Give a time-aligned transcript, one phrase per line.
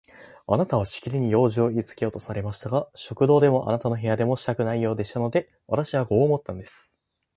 [0.47, 6.97] あなたはしきりに用事をいいつけようとされましたが、食堂でもあなたの部屋でもしたくないようでしたので、私はこう思ったんです。